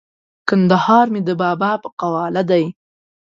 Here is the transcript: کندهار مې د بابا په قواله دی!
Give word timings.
کندهار 0.47 1.05
مې 1.13 1.21
د 1.27 1.29
بابا 1.41 1.71
په 1.83 1.89
قواله 2.01 2.41
دی! 2.51 2.65